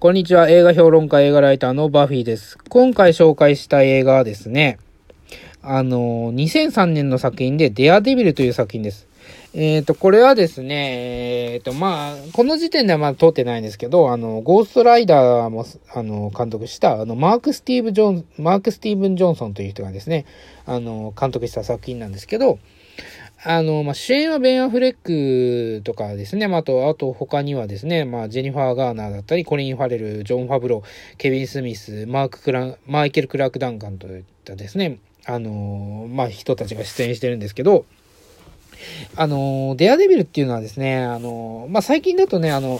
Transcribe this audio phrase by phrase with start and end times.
[0.00, 0.48] こんにちは。
[0.48, 2.56] 映画評論家、映画ライターのバフィーです。
[2.70, 4.78] 今回紹介した映画はですね、
[5.60, 9.06] あの、2003年の作品で、デアデビルという作品です。
[9.52, 20.24] えっ、ー、と、これはですね、えっ、ー、と、まあ、この時点ではまだ通ってないんですけど、あの、ゴーストライダーも、あの、監督した、あの、マーク・スティーブ・ジョン、マーク・スティーブン・ジョンソンという人がですね、
[20.64, 22.58] あの、監督した作品なんですけど、
[23.42, 26.46] あの、まあ、主演はベン・アフレックとかですね。
[26.46, 30.82] まあ、あと、あと他にはですね、まあ、ジェニファー・ガーナーだったり、コリン・ファレル、ジョン・ファブロ
[31.16, 37.86] ケビン・スミス、マーク・クランマイケル・クラーク・ダンカンといったですね、あの、まあ、人たちが出演してるんですけど、
[39.16, 42.78] あの、デアデビルっていうのはですね、あの、まあ、最近だとね、あの、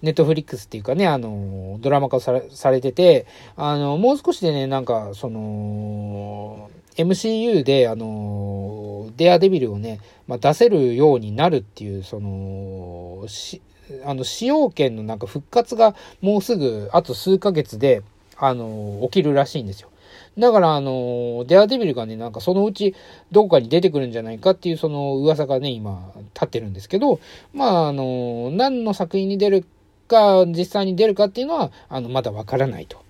[0.00, 13.62] ネットフリックスっていうかね、あの、ドラマ化されされてて、あの、もう少しでね、なんか、その、MCU で、あの、デアデビルをね、まあ、出せるようになるっていう、その、し、
[14.04, 18.02] あの、使用権のなんか復活がもうすぐ、あと数ヶ月で、
[18.36, 19.90] あの、起きるらしいんですよ。
[20.38, 22.94] だから、あの、デアデビルがね、なんかそのうち
[23.30, 27.20] どこかに出てくるんじゃないかっていうその噂がね、今立ってるんですけど、
[27.52, 29.64] まあ、あの、何の作品に出る
[30.08, 33.07] か、実際に出るかっていうのは、あの、まだわからないと。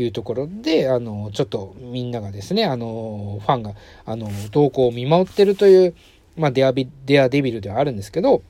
[0.00, 3.74] いうところで、あの、ちょっとみんながですね、あの、ファンが、
[4.04, 5.94] あの、動向を見守ってるという、
[6.36, 8.42] まあ、デアビ、デアデビルではあるんですけど、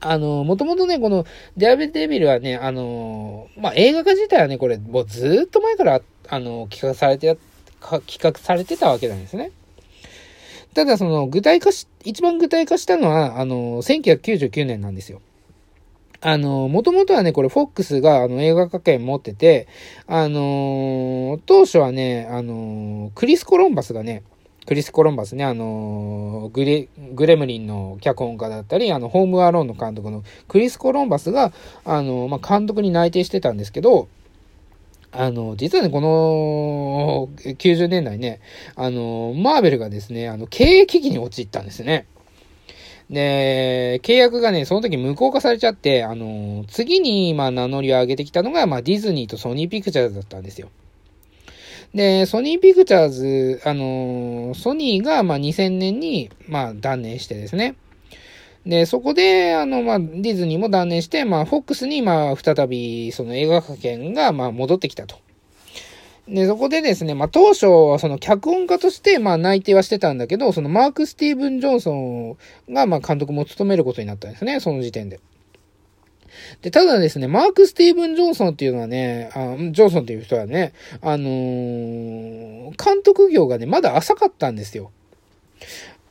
[0.00, 1.24] あの、もともとね、この、
[1.56, 7.38] デアビデビルはね、あの、まあ、映画化自体はね、これ、もうずっと前から、あの、企画されて、
[7.80, 9.52] 企画されてたわけなんですね。
[10.74, 15.22] ただ、その、具体化し、一番具体化したのは、あの、1999年なんですよ。
[16.20, 19.68] あの、もともとはね、これ、フォックスが、あの、映画化権持ってて、
[20.06, 24.22] あの当初はね、あのクリス・コロンバスがね、
[24.66, 31.52] クリス・コロンバスね、あのグレ、グレムリンの脚本家だったり、あの、ホーム・アローンの監督のクリス・コロンバスが、
[31.84, 34.08] あのまあ、監督に内定してたんですけど、
[35.12, 38.40] あの、実はね、この90年代ね、
[38.74, 42.06] あの、マーベルがですね、あの、経営危機に陥ったんですね。
[43.10, 50.68] で、契約がね、その時無効化されちゃって、あの、次に、まあ、名乗りを上げてきたのが、まあ、ディズニーとソニーピクチャーズだったんですよ。
[51.94, 57.76] で、ソニーピクチャーズ、あの、ソニーが、まあ、2000年に、まあ、断念してですね。
[58.66, 65.16] で、そこで、あの、まあ、ディズニーも断念して、まあ、フォックスに、まあ、再び、その映画化権が、まあ、戻ってきたと。
[66.28, 72.36] で、そこでですね、まあ、当初はその脚本家として、ま、内定はしてたんだけど、そのマーク・スティーブン・ジョンソン
[72.72, 75.20] が、ま、監督も務めることになったんですね、その時点で。
[76.62, 84.90] で、ただですね、マーク・スティーブン・ジョンソンっていうのはね、あジョンソンっていう人はね、あのー、監督業がね、まだ浅かったんですよ。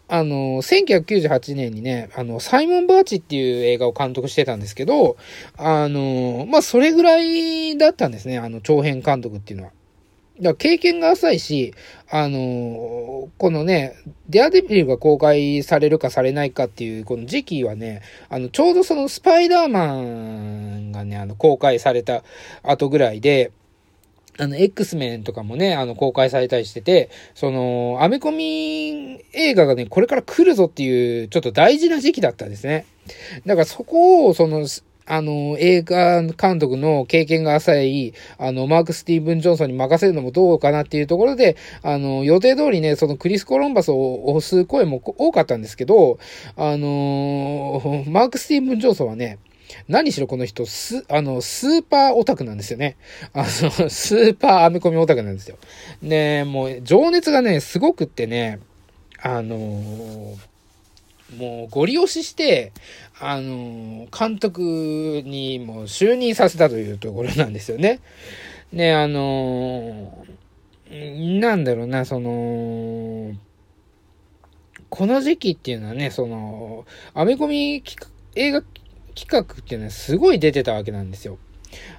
[0.08, 5.18] あの、1998年にね、あの、サイモン・バーチっていう映画を監督してたんですけど、
[5.58, 9.72] あの、まあ、それぐらいだったんですね、あの、長編監督っていうのは。
[10.38, 11.74] だから経験が浅いし、
[12.10, 13.96] あのー、このね、
[14.28, 22.24] デアデビルが公開されるかされないかっていうこの時期はね、あの、ちょうどそのスパイダーマンがね、あの、公開された
[22.64, 23.52] 後ぐらいで、
[24.38, 32.86] あの、X メンとかもね、あの、公開されたりしてて、その、アメコミ映画がね、これから来るぞっていう、ちょっと大事な時期だったんですね。
[33.46, 34.68] だからそこを、その、
[35.08, 46.18] あの、映画監督の経験が浅い、あの、マーク・スティーブン・ジョンソンに任せるのもどうかなっていうところで、あの、予定通りね、そのクリス・コロンバスを押す声も多かったんですけど、
[46.58, 49.38] あのマーク・スティーブン・ジョンソンはね、
[49.88, 52.98] 何しろこの人、ス、あの、スーパーオタクなんですよね。
[53.34, 53.46] あの、
[53.90, 55.58] スーパーアメコミオタクなんですよ。
[56.02, 58.60] で、もう、情熱がね、すごくってね、
[59.22, 60.55] あのー
[61.38, 62.72] もうご利用しして、
[63.20, 64.62] あの、監督
[65.26, 68.00] にも就任させたというところなんですよね。
[68.72, 70.26] で、あの、
[70.90, 73.34] なんだろうな、その、
[74.90, 77.84] この時期っていうのはね、その、アメコミ
[78.36, 78.62] 映画
[79.16, 81.40] 企画っていうのはすごい出てたわけなんですよ。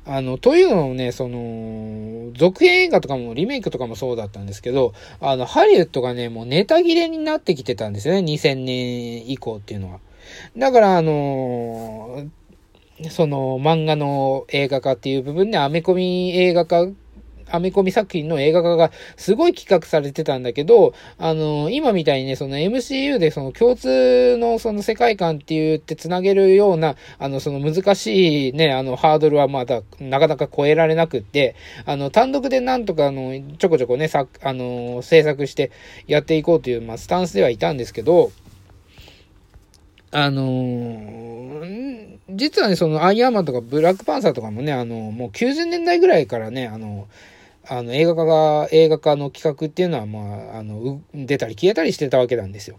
[0.05, 10.01] あの、というのもね、その、続編映画とかもリメイクとかもそうだったんですけど、あの、ハリウッドがね、もうネタ切れになってきてたんですよね、2000年以降っていうのは。
[10.57, 12.27] だから、あの
[13.11, 16.87] その漫画の映画化っていう部分でアメコミ映画化
[17.51, 31.55] アメコミ作品の映画化がすごい企画されてたんだけど、あの、今みたいにね、その MCU でその共通のその世界観って言って繋げるような、あの、その難しいね、あの、ハードルはまだなかなか超えられなくって、
[31.85, 35.71] あの、単独でなんとかあの、ちょこちょこね、さ、あの、制作して
[36.07, 38.33] やっていこうという、まあ、スタンスではいたんですけど、
[40.13, 47.09] あのー、実はね、そのアイアンマンとかブラックパンサーとかもね、あの、もう90年代ぐらいからね、あの、
[47.69, 52.79] あの映画化が、映画化の企画っていうのは、まあ、あの、出たり消えたりしてたわけなんですよ。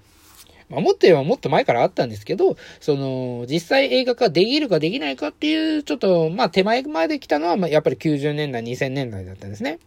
[0.70, 9.80] まあ、もっと言えばもっと前からあったんですけど、その、実際映画化できるかできないかっていう、ちょっと、まあ、手前まで来たのは、まあ、やっぱり90年代、2000年代だったんですね。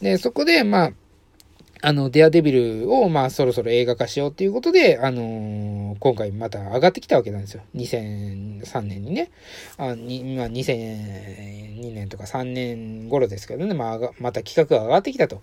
[0.00, 0.92] で、そこで、まあ、
[1.84, 7.62] あの、デアデビルを、まあ、そろそろ映画化しようっていうことで、あのー、今回また上がってきたわけなんですよ。
[7.74, 9.32] 2003年にね。
[9.78, 15.42] あにまあ、2002年とか3年頃ですけどね、まあ、また企画が上がってきたと。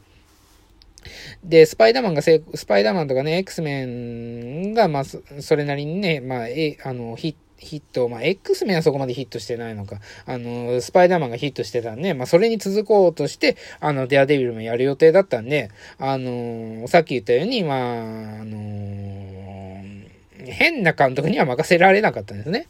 [1.44, 5.22] で、スパイダーマンがスパイダーマンとかね、X メンが、まあ、そ
[5.58, 17.78] れなりにね、まあ、え、あの、ヒット、ヒット、まあ、X メンはそこまでヒットしてないのか、あの、スパイダーマンがヒットしてたんで、まあ、それに続こうとして、あの、デアデビルもやる予定だったんで、あの、さっき言ったように、まあ、
[18.42, 19.30] あの、
[20.46, 22.68] 変な監督には任せられなかったんですね。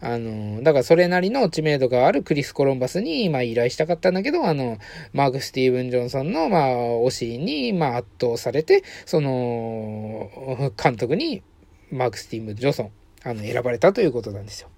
[0.00, 4.78] あの、だからそれなりの知名度があるクリス・コロンバスに、まあ依頼したかったんだけど、あの、
[5.12, 6.68] マーク・スティーブン・ジョンソンの、まあ、
[7.06, 11.42] 推しに、まあ圧倒されて、その、監督に、
[11.90, 12.90] マーク・スティーブン・ジョンソン、
[13.24, 14.68] あの、選ばれたということなんですよ。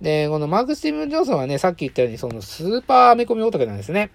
[0.00, 4.10] で、このマーク・スティーブン・ジョンソンはね、さっき言ったように、そのスーパーアメコミオタクなんですね。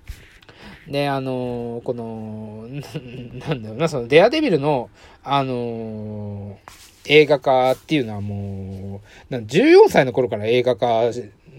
[0.87, 2.67] で、あのこの、
[3.47, 4.89] なんだろうな、そのデアデビルの、
[5.23, 6.57] あの
[7.05, 11.03] 映画化っていうのはもう、14歳の頃から映画化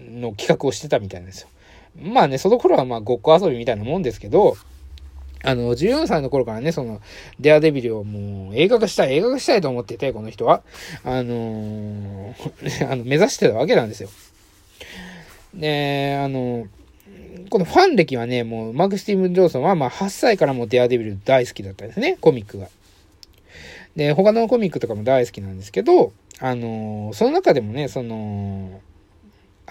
[0.09, 1.47] の企画をしてたみたいなんですよ。
[1.95, 4.57] まあね、その頃はまあごっこ遊びみたいなもんですけど、
[5.43, 7.01] あの、14歳の頃からね、その、
[7.39, 10.63] デアデビルをもう映画化したい、映画化したいと思ってて、この人は。
[11.03, 12.33] あのー、
[12.89, 14.09] あの、目指してたわけなんですよ。
[15.53, 16.67] で、あの、
[17.49, 22.69] このファン歴はね、もう、マク・スティーブン・ジョーソンは、まあ、8歳からもデアデビル大好きだったんですね、コミックが。
[23.97, 28.81] で、他のコミックとかも大好きなんですけど、あのー、その中でもね、その、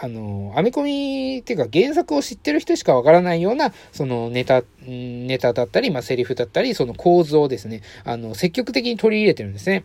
[0.03, 9.85] あの、アメコミっていうか原作を知ってる人しかわからないような、そのネタ、ネタだったり、まあ、セリフだったり、その構図をですね、あの、積極的に取り入れてるんですね。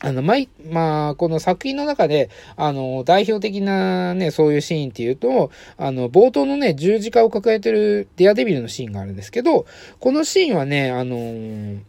[0.00, 0.34] あの、ま、
[0.70, 9.64] まあ、この作品の中で、あの、代表的なね、そういうシーンっていうと、あの、冒頭のね、十字架を抱えてるデアデビルのシーンがあるんですけど、
[10.00, 11.80] このシーンはね、あの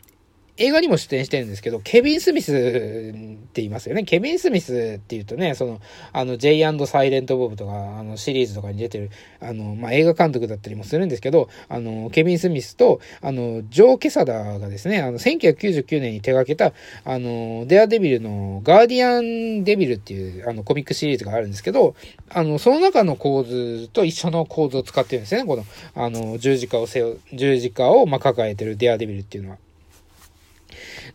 [0.58, 4.04] 映画にも出演してるんですけど、ケビン・スミスって言いますよね。
[4.04, 5.82] ケビン・スミスって言うとね、その、
[6.14, 9.10] あの、ジェイサイレント・ボブとか、あの、シリーズとかに出てる、
[9.42, 16.72] あの、まあ、映画監督だったりもするんですけど、あの、ケビン・スミスと、あの、ジョー・ケサダがですね、あの、1999年に手掛けた、
[17.04, 21.96] あの、デアデビルのガーディアン・デビルっていう、あの、コミックシリーズがあるんですけど、
[22.30, 25.44] あの、その中の構図と一緒の構図を使ってるんですね。
[25.44, 25.66] この、
[25.96, 29.58] あの、十字架を背負、十字架を、まあ、抱えてるデアデビルっていうのは。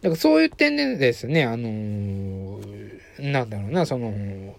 [0.03, 4.57] だからそういう点でですね、あのー、なんだろうな、その、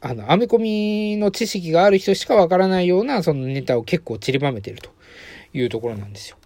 [0.00, 4.90] あの、アメコミの知識がある人しかわからないような、そのネタを結構散りばめてると
[5.54, 6.36] いうところなんですよ。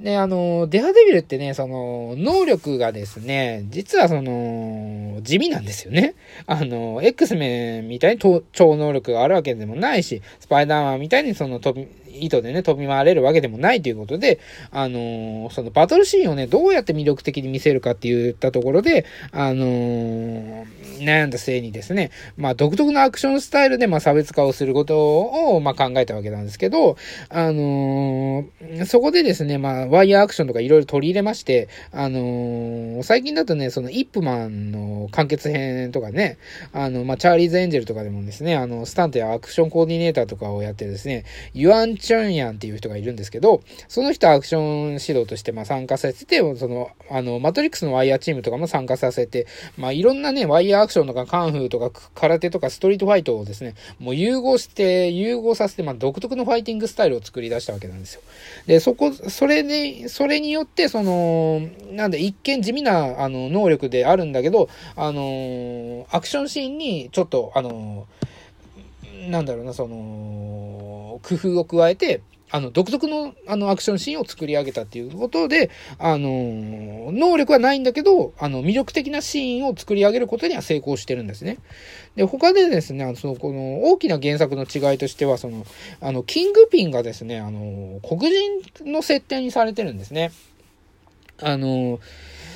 [0.00, 6.14] で、あの、デアデビルってね、その、能力がですね、実はその、地味なんですよね。
[6.46, 11.88] あの、X メンみたいに超能力があるわけでもないし、スパイダーマンみたいにその飛び、
[12.20, 14.40] 糸でね、飛び回れるわけでもないということで、
[14.70, 20.64] あのー、そのバトルシーンをね、どうやって魅力的に見せるかって言ったところで、あのー、
[21.00, 26.96] 悩んだ末にですね、まあ、独特のアクションスタイルで、まあ、差別化をすることを、まあ、考えたわけなんですけど、
[27.28, 36.38] あのー、そこでですね、まあ、ワイヤーアクションとかいろいろ取り入れまして、あの最近だとね、その、イップマンの完結編とかね、
[36.72, 49.46] あの、まあ、チャーリーズ・エンジェルとかでもですね、あの、スタントやアクションコーディネーターとかをやってですね、ユアンチュンヤンっていう人がいるんですけど、その人アクション指導としてま参加させて、その、あの、マトリックスのワイヤーチームとかも参加させて、
[49.76, 58.20] まあいろんなね、ワイヤーアクションとかカンフーとか空手とかストリートファイトをですね、もう融合して、融合させて、まあ独特のファイティングスタイルを作り出したわけなんですよ。
[58.66, 68.06] で、そこ、それで、それによって、その、なんで一見地味な、あの、能力であるんだけど、あの、アクションシーンにちょっと、あの、
[69.30, 81.58] なんだろうな、その、工夫を加えて、あの、独特の、あの、アクションシーンを作り上げたっていうことで、あの、能力はないんだけど、あの、魅力的なシーンを作り上げることには成功してるんですね。
[82.14, 85.66] で、他でですね、あの、その、この、大きな原作の違いとしては、その、
[86.00, 90.30] あの、キングピンがですね、あの、黒人の設定にされてるんですね。
[91.42, 91.98] あの、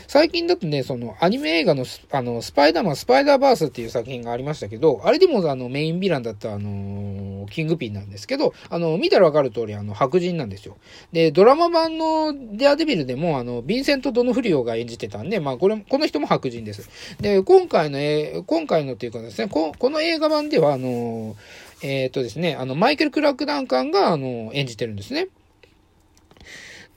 [0.08, 10.78] 最近だとね、その、アニメ映画のス、あの、スパイダーマン、スパイダーバースっていう作品がありましたけど、あれでも、あの、メインヴィランだった、あのキングピンなんですけど、あの、見たらわかる通り、あの、白人なんですよ。
[11.12, 16.88] で、ドラマ版のデアデビルでも、あの、ヴィンセント・ドノフリオが演じてたんで、まあ、これ、この人も白人です。
[17.20, 21.36] で、今回の、え今回のっていうかですね、ここの映画版では、あの
[21.82, 25.28] えっ、ー、とですね、あの、マイケル・クラーク・ダンカンが、あの、演じてるんですね。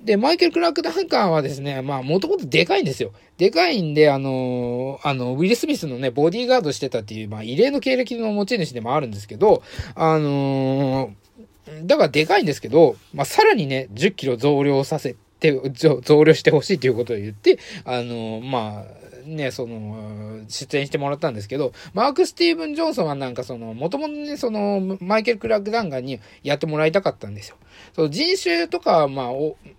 [0.04, 3.12] で、マイケル・クラーク・ダンカーはですね、まあ、もともとでかいんですよ。
[3.38, 9.64] でかいんで、あのあの、ウィル・スミスのね、ボディーガードしてたっていう、まあ、異例の経歴の持ち主でもあるんですけど、
[9.96, 27.58] あのー、だからでかいんですけど、まあ、さらにね、10キロ増量させて、増量してほしいということを言って、あのー、まあ、ね、その、出演してもらったんですけど、マーク・スティーブン・ジョンソンはなんかその、もともとね、その、マイケル・クラーク・ダンガンにやってもらいたかったんですよ。
[27.94, 29.32] その人種とかは、まあ、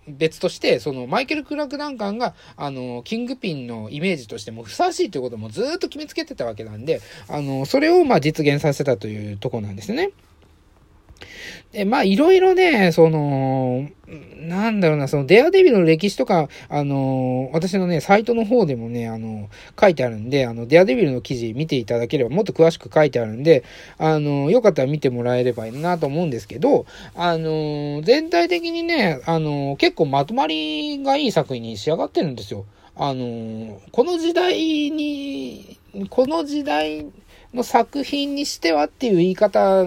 [0.07, 10.11] 別として、その、マイケル・クラーク・ダンカンが、あの、キングピンのイメージとしてもふさわしいということもずっと決めつけてたわけなんで、あの、それをまあ実現させたというとこなんですね。
[11.71, 13.89] で、まあ、いろいろね、その、
[14.37, 19.49] なんだろうな、その、デアデビルの歴史とか、あの、私のね、サイトの方でもね、あの、
[19.79, 23.63] 書いてあるんで、あの、デアデビルの記事見ていただければもっと詳しく書いてあるんで、
[23.97, 32.65] あの、よかったら見てもらえればいいなと思うんですけど、あの、全体的にね、あの、結構まとまりがいい作品に仕上がってるんですよ。
[32.95, 34.53] あの、この時代
[34.91, 37.07] に、この時代
[37.53, 39.85] の作品にしてはっていう言い方、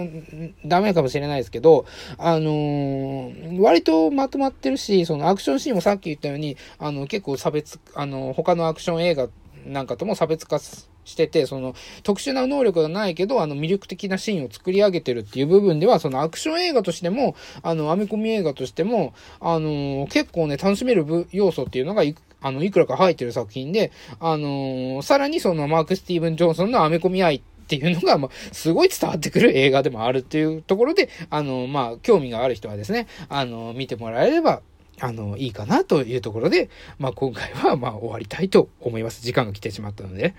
[0.65, 1.85] ダメかもしれないですけど、
[2.17, 9.29] あのー、割とまとまってるし、そのアクションシーンもさっき言ったように、あの、結構差別、あの、他のアクション映画
[9.65, 34.61] なんかとも差別化してて、その特殊な能力がないけど、あの魅力的なシーンを作り上げてるっていう部分では、そのアクション映画としても、あの、編み込み映画としても、あの結構ね、楽しめる要素っていうのがいあの、いくらか入ってる作品で、あのさらにそのマーク・スティーブン・ジョンソンの編み込み愛っていうのが、まあ、すごい伝わってくる映画でもあるっていうところで、あの、まあ、興味がある人はですね、あの、見てもらえれば、
[35.01, 39.21] あの、いいかなというところで、まあ、今回は、まあ、終わりたいと思います。
[39.21, 40.33] 時間が来てしまったので、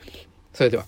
[0.55, 0.87] それでは。